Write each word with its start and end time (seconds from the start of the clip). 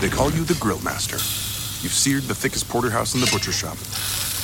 They 0.00 0.08
call 0.08 0.30
you 0.30 0.44
the 0.44 0.54
Grill 0.60 0.80
Master. 0.82 1.16
You've 1.82 1.92
seared 1.92 2.22
the 2.22 2.34
thickest 2.34 2.68
porterhouse 2.68 3.16
in 3.16 3.20
the 3.20 3.28
butcher 3.32 3.50
shop. 3.50 3.76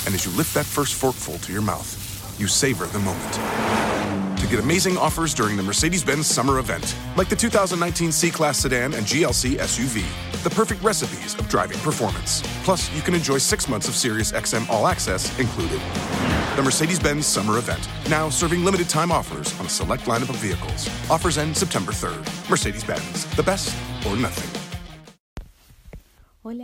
And 0.05 0.13
as 0.13 0.25
you 0.25 0.31
lift 0.33 0.53
that 0.53 0.65
first 0.65 0.95
forkful 0.95 1.37
to 1.37 1.53
your 1.53 1.61
mouth, 1.61 2.35
you 2.37 2.45
savor 2.45 2.87
the 2.87 2.99
moment. 2.99 4.37
To 4.37 4.47
get 4.47 4.59
amazing 4.59 4.97
offers 4.97 5.33
during 5.33 5.55
the 5.55 5.63
Mercedes 5.63 6.03
Benz 6.03 6.27
summer 6.27 6.59
event, 6.59 6.93
like 7.15 7.29
the 7.29 7.37
2019 7.37 8.11
C 8.11 8.29
Class 8.31 8.59
sedan 8.59 8.93
and 8.95 9.05
GLC 9.05 9.55
SUV, 9.55 10.03
the 10.43 10.49
perfect 10.49 10.83
recipes 10.83 11.35
of 11.39 11.47
driving 11.47 11.79
performance. 11.79 12.43
Plus, 12.65 12.93
you 12.93 13.01
can 13.01 13.15
enjoy 13.15 13.37
six 13.37 13.69
months 13.69 13.87
of 13.87 13.95
Sirius 13.95 14.33
XM 14.33 14.69
All 14.69 14.87
Access 14.87 15.39
included. 15.39 15.79
The 16.57 16.63
Mercedes 16.63 16.99
Benz 16.99 17.25
summer 17.25 17.59
event, 17.59 17.87
now 18.09 18.29
serving 18.29 18.65
limited 18.65 18.89
time 18.89 19.09
offers 19.09 19.57
on 19.57 19.67
a 19.67 19.69
select 19.69 20.03
lineup 20.03 20.27
of 20.27 20.35
vehicles. 20.35 20.89
Offers 21.09 21.37
end 21.37 21.55
September 21.55 21.93
3rd. 21.93 22.49
Mercedes 22.49 22.83
Benz, 22.83 23.25
the 23.37 23.43
best 23.43 23.73
or 24.05 24.17
nothing. 24.17 24.64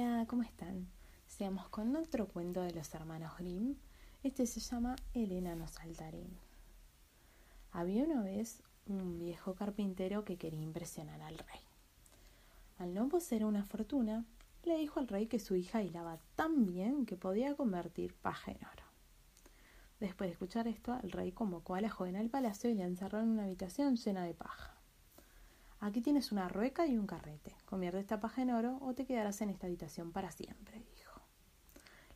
Hola, 0.04 0.26
¿cómo 0.26 0.41
están? 0.41 0.88
Seamos 1.28 1.70
con 1.70 1.96
otro 1.96 2.28
cuento 2.28 2.62
de 2.62 2.73
los 2.73 2.92
hermanos 2.96 3.38
Grimm. 3.38 3.76
Este 4.23 4.48
se 4.48 4.59
llama 4.59 4.96
El 5.14 5.32
enano 5.32 5.68
saltarín. 5.68 6.40
Había 7.72 8.06
una 8.06 8.23
vez 8.23 8.64
un 8.88 9.20
viejo 9.20 9.54
carpintero 9.54 10.26
que 10.26 10.38
quería 10.38 10.64
impresionar 10.64 11.22
al 11.22 11.38
rey. 11.38 11.62
Al 12.80 12.95
no 12.95 13.09
poseer 13.09 13.45
una 13.45 13.64
fortuna, 13.64 14.26
le 14.64 14.76
dijo 14.80 15.00
al 15.00 15.08
rey 15.08 15.28
que 15.28 15.38
su 15.38 15.56
hija 15.56 15.84
hilaba 15.84 16.18
tan 16.36 16.66
bien 16.66 17.06
que 17.06 17.16
podía 17.16 17.56
convertir 17.56 18.16
paja 18.16 18.54
en 18.54 18.58
oro. 18.58 18.84
Después 20.00 20.30
de 20.30 20.34
escuchar 20.34 20.68
esto, 20.68 20.98
el 21.04 21.12
rey 21.12 21.31
convocó 21.31 21.76
a 21.76 21.81
la 21.81 21.92
joven 21.92 22.16
al 22.16 22.31
palacio 22.31 22.72
y 22.72 22.73
la 22.73 22.86
encerró 22.86 23.20
en 23.20 23.30
una 23.30 23.44
habitación 23.44 23.98
llena 23.98 24.23
de 24.23 24.34
paja. 24.34 24.80
Aquí 25.84 25.99
tienes 25.99 26.31
una 26.31 26.48
rueca 26.48 26.85
y 26.85 26.95
un 26.95 27.08
carrete. 27.08 27.55
Convierte 27.66 27.99
esta 27.99 28.20
paja 28.20 28.44
en 28.44 28.52
oro 28.52 28.77
o 28.81 28.94
te 28.94 29.08
quedarás 29.08 29.41
en 29.41 29.49
esta 29.49 29.66
habitación 29.66 30.12
para 30.12 30.31
siempre, 30.31 30.85
dijo. 30.95 31.22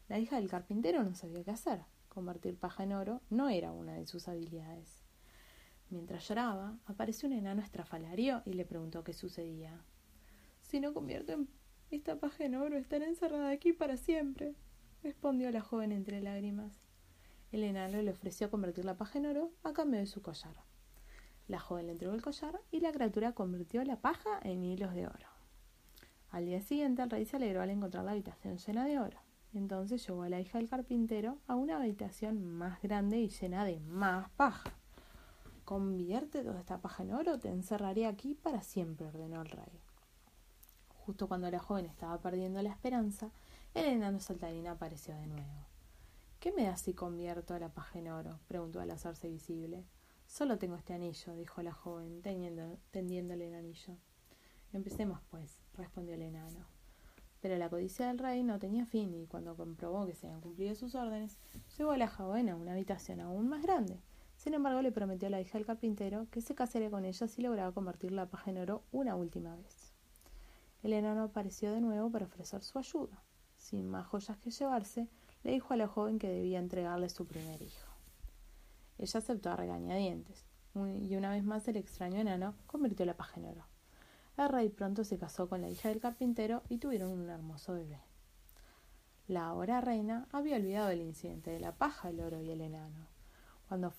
La 0.07 0.19
hija 0.19 0.35
del 0.35 0.51
carpintero 0.51 1.03
no 1.03 1.15
sabía 1.15 1.43
qué 1.43 1.49
hacer. 1.49 1.81
Convertir 2.07 2.59
paja 2.59 2.83
en 2.83 2.93
oro 2.93 3.23
no 3.31 3.49
era 3.49 3.71
una 3.71 3.93
de 3.93 4.05
sus 4.05 4.27
habilidades. 4.27 5.03
Mientras 5.89 6.27
lloraba, 6.27 6.77
apareció 6.85 7.27
un 7.27 7.33
enano 7.33 7.63
estrafalario 7.63 8.43
y 8.45 8.53
le 8.53 8.65
preguntó 8.65 9.03
qué 9.03 9.13
sucedía. 9.13 9.83
Si 10.61 10.79
no 10.79 10.93
convierto 10.93 11.47
esta 11.89 12.19
paja 12.19 12.45
en 12.45 12.53
oro, 12.53 12.77
estaré 12.77 13.07
encerrada 13.07 13.49
aquí 13.49 13.73
para 13.73 13.97
siempre, 13.97 14.53
respondió 15.01 15.49
la 15.49 15.61
joven 15.61 15.91
entre 15.91 16.21
lágrimas. 16.21 16.83
El 17.51 17.63
enano 17.63 17.99
le 17.99 18.11
ofreció 18.11 18.51
convertir 18.51 18.85
la 18.85 18.95
paja 18.95 19.17
en 19.17 19.25
oro 19.25 19.51
a 19.63 19.73
cambio 19.73 19.99
de 19.99 20.05
su 20.05 20.21
collar. 20.21 20.55
La 21.47 21.59
joven 21.59 21.87
le 21.87 21.91
entregó 21.91 22.13
el 22.13 22.21
collar 22.21 22.59
y 22.71 22.79
la 22.79 22.91
criatura 22.91 23.33
convirtió 23.33 23.83
la 23.83 23.97
paja 23.97 24.39
en 24.41 24.63
hilos 24.63 24.93
de 24.93 25.07
oro. 25.07 25.27
Al 26.31 26.45
día 26.45 26.61
siguiente 26.61 27.01
el 27.01 27.09
rey 27.09 27.25
se 27.25 27.37
alegró 27.37 27.61
al 27.61 27.69
encontrar 27.69 28.03
la 28.03 28.11
habitación 28.11 28.57
llena 28.57 28.85
de 28.85 28.99
oro. 28.99 29.19
Entonces 29.53 30.05
llevó 30.05 30.23
a 30.23 30.29
la 30.29 30.41
hija 30.41 30.57
del 30.57 30.69
carpintero 30.69 31.37
a 31.47 31.55
una 31.55 31.77
habitación 31.77 32.43
más 32.43 32.81
grande 32.81 33.19
y 33.19 33.29
llena 33.29 33.63
de 33.63 33.79
más 33.79 34.29
paja. 34.31 34.73
Convierte 35.63 36.43
toda 36.43 36.59
esta 36.59 36.79
paja 36.79 37.03
en 37.03 37.13
oro, 37.13 37.39
te 37.39 37.49
encerraré 37.49 38.05
aquí 38.05 38.35
para 38.35 38.61
siempre, 38.61 39.07
ordenó 39.07 39.41
el 39.41 39.49
rey. 39.49 39.79
Justo 41.05 41.27
cuando 41.27 41.49
la 41.49 41.59
joven 41.59 41.85
estaba 41.85 42.19
perdiendo 42.19 42.61
la 42.61 42.71
esperanza, 42.71 43.29
el 43.73 43.85
enano 43.85 44.19
saltarín 44.19 44.67
apareció 44.67 45.15
de 45.15 45.27
nuevo. 45.27 45.67
¿Qué 46.39 46.51
me 46.51 46.65
da 46.65 46.75
si 46.77 46.93
convierto 46.93 47.57
la 47.57 47.69
paja 47.69 47.99
en 47.99 48.09
oro? 48.09 48.39
preguntó 48.47 48.81
al 48.81 48.91
hacerse 48.91 49.29
visible. 49.29 49.85
Solo 50.27 50.57
tengo 50.57 50.75
este 50.75 50.93
anillo, 50.93 51.35
dijo 51.35 51.61
la 51.61 51.71
joven, 51.71 52.21
tendiéndole 52.21 53.47
el 53.47 53.53
anillo. 53.55 53.97
Empecemos, 54.73 55.21
pues, 55.29 55.59
respondió 55.73 56.15
el 56.15 56.23
enano. 56.23 56.65
Pero 57.41 57.57
la 57.57 57.69
codicia 57.69 58.07
del 58.07 58.17
rey 58.17 58.43
no 58.43 58.59
tenía 58.59 58.85
fin 58.85 59.13
y 59.13 59.27
cuando 59.27 59.55
comprobó 59.55 60.05
que 60.05 60.15
se 60.15 60.25
habían 60.25 60.41
cumplido 60.41 60.75
sus 60.75 60.95
órdenes, 60.95 61.37
llevó 61.77 61.91
a 61.91 61.97
la 61.97 62.07
joven 62.07 62.49
a 62.49 62.55
una 62.55 62.73
habitación 62.73 63.21
aún 63.21 63.47
más 63.47 63.61
grande. 63.61 64.01
Sin 64.35 64.53
embargo, 64.53 64.81
le 64.81 64.91
prometió 64.91 65.27
a 65.27 65.31
la 65.31 65.39
hija 65.39 65.57
del 65.57 65.67
carpintero 65.67 66.27
que 66.31 66.41
se 66.41 66.55
casaría 66.55 66.89
con 66.89 67.05
ella 67.05 67.27
si 67.27 67.41
lograba 67.41 67.71
convertir 67.71 68.11
la 68.11 68.25
paja 68.25 68.51
en 68.51 68.57
oro 68.57 68.83
una 68.91 69.15
última 69.15 69.55
vez. 69.55 69.93
El 70.83 70.93
enano 70.93 71.23
apareció 71.23 71.71
de 71.71 71.81
nuevo 71.81 72.09
para 72.11 72.25
ofrecer 72.25 72.61
su 72.63 72.77
ayuda. 72.77 73.23
Sin 73.57 73.87
más 73.89 74.05
joyas 74.07 74.37
que 74.37 74.51
llevarse, 74.51 75.07
le 75.43 75.51
dijo 75.51 75.73
a 75.73 75.77
la 75.77 75.87
joven 75.87 76.19
que 76.19 76.27
debía 76.27 76.59
entregarle 76.59 77.09
su 77.09 77.25
primer 77.25 77.61
hijo. 77.61 77.94
Ella 78.97 79.19
aceptó 79.19 79.51
a 79.51 79.55
regañadientes, 79.55 80.45
y 80.73 81.15
una 81.15 81.31
vez 81.31 81.43
más 81.43 81.67
el 81.67 81.77
extraño 81.77 82.19
enano 82.19 82.55
convirtió 82.67 83.05
la 83.05 83.15
paja 83.15 83.39
en 83.39 83.47
oro. 83.47 83.65
El 84.37 84.49
rey 84.49 84.69
pronto 84.69 85.03
se 85.03 85.17
casó 85.17 85.47
con 85.47 85.61
la 85.61 85.69
hija 85.69 85.89
del 85.89 86.01
carpintero 86.01 86.63
y 86.67 86.77
tuvieron 86.77 87.11
un 87.11 87.29
hermoso 87.29 87.73
bebé. 87.73 88.01
La 89.27 89.47
ahora 89.47 89.81
reina 89.81 90.27
había 90.31 90.57
olvidado 90.57 90.89
el 90.89 91.01
incidente 91.01 91.49
de 91.49 91.59
la 91.59 91.71
paja, 91.71 92.09
el 92.09 92.19
oro 92.19 92.41
y 92.41 92.51
el 92.51 92.61
enano. 92.61 93.07
Cuando 93.67 93.93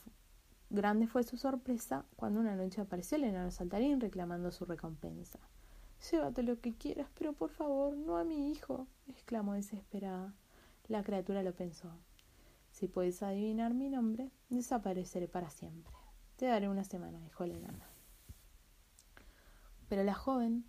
grande 0.70 1.06
fue 1.06 1.24
su 1.24 1.36
sorpresa 1.36 2.04
cuando 2.16 2.40
una 2.40 2.54
noche 2.54 2.80
apareció 2.80 3.16
el 3.16 3.24
enano 3.24 3.50
saltarín 3.50 4.00
reclamando 4.00 4.52
su 4.52 4.66
recompensa. 4.66 5.40
Llévate 6.10 6.42
lo 6.42 6.60
que 6.60 6.76
quieras, 6.76 7.08
pero 7.18 7.32
por 7.32 7.50
favor, 7.50 7.96
no 7.96 8.18
a 8.18 8.24
mi 8.24 8.52
hijo, 8.52 8.86
exclamó 9.08 9.54
desesperada. 9.54 10.34
La 10.88 11.02
criatura 11.02 11.42
lo 11.42 11.54
pensó. 11.54 11.90
Si 12.76 12.88
puedes 12.88 13.22
adivinar 13.22 13.72
mi 13.72 13.88
nombre, 13.88 14.31
desapareceré 14.50 15.28
para 15.28 15.48
siempre. 15.48 15.94
Te 16.37 16.44
daré 16.44 16.69
una 16.69 16.84
semana, 16.84 17.19
dijo 17.20 17.42
el 17.42 17.53
enano. 17.53 17.82
Pero 19.88 20.04
la 20.04 20.12
joven 20.12 20.66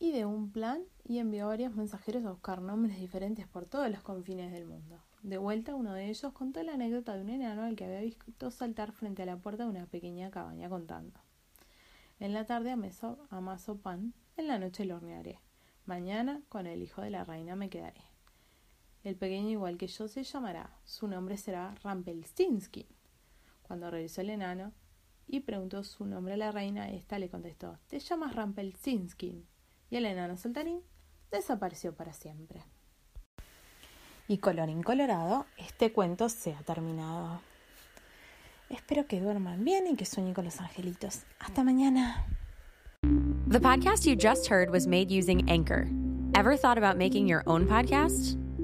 ideó 0.00 0.28
un 0.30 0.50
plan 0.50 0.82
y 1.04 1.18
envió 1.18 1.44
a 1.44 1.50
varios 1.50 1.76
mensajeros 1.76 2.24
a 2.24 2.32
buscar 2.32 2.60
nombres 2.60 2.98
diferentes 2.98 3.46
por 3.46 3.68
todos 3.68 3.88
los 3.88 4.02
confines 4.02 4.50
del 4.50 4.66
mundo. 4.66 5.00
De 5.22 5.38
vuelta, 5.38 5.76
uno 5.76 5.92
de 5.92 6.08
ellos 6.08 6.32
contó 6.32 6.60
la 6.64 6.74
anécdota 6.74 7.14
de 7.14 7.22
un 7.22 7.30
enano 7.30 7.62
al 7.62 7.76
que 7.76 7.84
había 7.84 8.00
visto 8.00 8.50
saltar 8.50 8.90
frente 8.90 9.22
a 9.22 9.26
la 9.26 9.36
puerta 9.36 9.62
de 9.62 9.70
una 9.70 9.86
pequeña 9.86 10.32
cabaña 10.32 10.68
contando. 10.68 11.20
En 12.18 12.32
la 12.32 12.46
tarde 12.46 12.72
amaso 12.72 13.78
pan, 13.80 14.12
en 14.36 14.48
la 14.48 14.58
noche 14.58 14.84
lo 14.84 14.96
hornearé. 14.96 15.38
Mañana, 15.86 16.42
con 16.48 16.66
el 16.66 16.82
hijo 16.82 17.00
de 17.00 17.10
la 17.10 17.22
reina, 17.22 17.54
me 17.54 17.70
quedaré. 17.70 18.07
El 19.04 19.16
pequeño, 19.16 19.50
igual 19.50 19.76
que 19.76 19.86
yo, 19.86 20.08
se 20.08 20.22
llamará. 20.22 20.70
Su 20.84 21.06
nombre 21.06 21.36
será 21.36 21.74
Rampelstinsky. 21.82 22.86
Cuando 23.62 23.90
regresó 23.90 24.22
el 24.22 24.30
enano 24.30 24.72
y 25.26 25.40
preguntó 25.40 25.84
su 25.84 26.04
nombre 26.06 26.34
a 26.34 26.38
la 26.38 26.52
reina, 26.52 26.90
ésta 26.90 27.18
le 27.18 27.30
contestó: 27.30 27.78
Te 27.86 28.00
llamas 28.00 28.34
Rampelstinsky. 28.34 29.46
Y 29.90 29.96
el 29.96 30.06
enano 30.06 30.36
saltarín 30.36 30.82
desapareció 31.30 31.94
para 31.94 32.12
siempre. 32.12 32.64
Y 34.26 34.38
colorín 34.38 34.82
colorado, 34.82 35.46
este 35.56 35.92
cuento 35.92 36.28
se 36.28 36.54
ha 36.54 36.62
terminado. 36.62 37.40
Espero 38.68 39.06
que 39.06 39.20
duerman 39.20 39.64
bien 39.64 39.86
y 39.86 39.96
que 39.96 40.04
sueñen 40.04 40.34
con 40.34 40.44
los 40.44 40.60
angelitos. 40.60 41.22
Hasta 41.38 41.64
mañana. 41.64 42.26
The 43.48 43.60
podcast 43.60 44.04
you 44.04 44.14
just 44.14 44.50
heard 44.50 44.68
was 44.70 44.86
made 44.86 45.10
using 45.10 45.48
Anchor. 45.48 45.88
Ever 46.34 46.58
thought 46.58 46.76
about 46.76 46.98
making 46.98 47.26
your 47.26 47.42
own 47.46 47.66
podcast? 47.66 48.36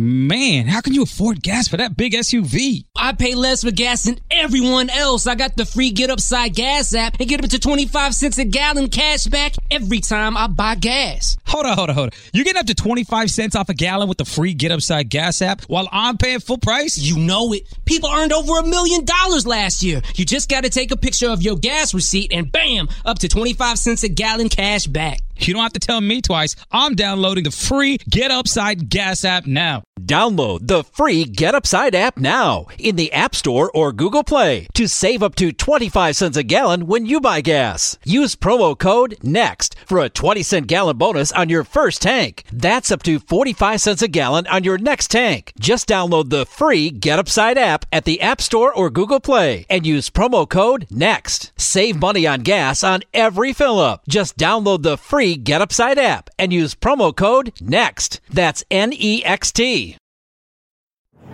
Man, 0.00 0.68
how 0.68 0.80
can 0.80 0.94
you 0.94 1.02
afford 1.02 1.42
gas 1.42 1.66
for 1.66 1.76
that 1.78 1.96
big 1.96 2.12
SUV? 2.12 2.84
I 2.94 3.14
pay 3.14 3.34
less 3.34 3.64
for 3.64 3.72
gas 3.72 4.04
than 4.04 4.20
everyone 4.30 4.90
else. 4.90 5.26
I 5.26 5.34
got 5.34 5.56
the 5.56 5.66
free 5.66 5.90
Get 5.90 6.08
Upside 6.08 6.54
Gas 6.54 6.94
app 6.94 7.16
and 7.18 7.28
get 7.28 7.42
up 7.42 7.50
to 7.50 7.58
25 7.58 8.14
cents 8.14 8.38
a 8.38 8.44
gallon 8.44 8.90
cash 8.90 9.24
back 9.24 9.54
every 9.72 9.98
time 9.98 10.36
I 10.36 10.46
buy 10.46 10.76
gas. 10.76 11.36
Hold 11.48 11.66
on, 11.66 11.76
hold 11.76 11.90
on, 11.90 11.96
hold 11.96 12.14
on. 12.14 12.20
You're 12.32 12.44
getting 12.44 12.60
up 12.60 12.66
to 12.66 12.76
25 12.76 13.28
cents 13.28 13.56
off 13.56 13.70
a 13.70 13.74
gallon 13.74 14.08
with 14.08 14.18
the 14.18 14.24
free 14.24 14.54
Get 14.54 14.70
Upside 14.70 15.08
Gas 15.08 15.42
app 15.42 15.62
while 15.62 15.88
I'm 15.90 16.16
paying 16.16 16.38
full 16.38 16.58
price? 16.58 16.96
You 16.96 17.18
know 17.18 17.52
it. 17.52 17.62
People 17.84 18.08
earned 18.08 18.32
over 18.32 18.60
a 18.60 18.62
million 18.64 19.04
dollars 19.04 19.48
last 19.48 19.82
year. 19.82 20.00
You 20.14 20.24
just 20.24 20.48
got 20.48 20.62
to 20.62 20.70
take 20.70 20.92
a 20.92 20.96
picture 20.96 21.28
of 21.28 21.42
your 21.42 21.56
gas 21.56 21.92
receipt 21.92 22.32
and 22.32 22.52
bam, 22.52 22.88
up 23.04 23.18
to 23.18 23.28
25 23.28 23.76
cents 23.76 24.04
a 24.04 24.08
gallon 24.08 24.48
cash 24.48 24.86
back. 24.86 25.22
You 25.38 25.54
don't 25.54 25.62
have 25.62 25.72
to 25.74 25.80
tell 25.80 26.00
me 26.00 26.20
twice. 26.20 26.56
I'm 26.70 26.94
downloading 26.94 27.44
the 27.44 27.50
free 27.50 27.98
Get 28.08 28.30
Upside 28.30 28.88
Gas 28.90 29.24
app 29.24 29.46
now. 29.46 29.82
Download 30.00 30.66
the 30.66 30.84
free 30.84 31.24
Get 31.24 31.54
Upside 31.54 31.94
app 31.94 32.18
now 32.18 32.66
in 32.78 32.96
the 32.96 33.12
App 33.12 33.34
Store 33.34 33.70
or 33.74 33.92
Google 33.92 34.24
Play 34.24 34.68
to 34.74 34.88
save 34.88 35.22
up 35.22 35.34
to 35.36 35.52
25 35.52 36.16
cents 36.16 36.36
a 36.36 36.42
gallon 36.42 36.86
when 36.86 37.04
you 37.06 37.20
buy 37.20 37.40
gas. 37.40 37.98
Use 38.04 38.36
promo 38.36 38.78
code 38.78 39.16
NEXT 39.22 39.76
for 39.86 39.98
a 39.98 40.08
20 40.08 40.42
cent 40.42 40.66
gallon 40.66 40.96
bonus 40.96 41.32
on 41.32 41.48
your 41.48 41.64
first 41.64 42.02
tank. 42.02 42.44
That's 42.52 42.90
up 42.90 43.02
to 43.04 43.18
45 43.18 43.80
cents 43.80 44.02
a 44.02 44.08
gallon 44.08 44.46
on 44.46 44.64
your 44.64 44.78
next 44.78 45.10
tank. 45.10 45.52
Just 45.58 45.88
download 45.88 46.30
the 46.30 46.46
free 46.46 46.90
Get 46.90 47.18
Upside 47.18 47.58
app 47.58 47.84
at 47.92 48.04
the 48.04 48.20
App 48.20 48.40
Store 48.40 48.72
or 48.72 48.90
Google 48.90 49.20
Play 49.20 49.66
and 49.68 49.86
use 49.86 50.10
promo 50.10 50.48
code 50.48 50.86
NEXT. 50.90 51.52
Save 51.56 52.00
money 52.00 52.26
on 52.26 52.40
gas 52.40 52.84
on 52.84 53.02
every 53.12 53.52
fill 53.52 53.78
up. 53.78 54.02
Just 54.08 54.36
download 54.36 54.82
the 54.82 54.96
free 54.96 55.27
Get 55.36 55.60
Upside 55.60 55.98
app 55.98 56.30
and 56.38 56.52
use 56.52 56.74
promo 56.74 57.14
code 57.14 57.52
NEXT. 57.60 58.20
That's 58.30 58.64
N 58.70 58.92
E 58.92 59.22
X 59.24 59.52
T. 59.52 59.96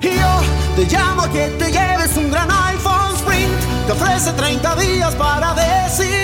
Te 0.01 0.87
llamo 0.87 1.23
que 1.33 1.49
te 1.57 1.71
lleves 1.71 2.17
un 2.17 2.31
gran 2.33 2.51
iPhone 2.51 3.15
Sprint. 3.17 3.87
Te 3.87 3.93
ofrece 3.93 4.33
30 4.33 4.75
días 4.75 5.15
para 5.15 5.55
decidir. 5.55 6.24